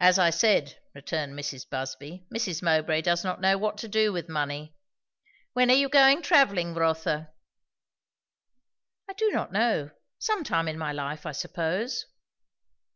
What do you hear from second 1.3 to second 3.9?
Mrs. Busby. "Mrs. Mowbray does not know what to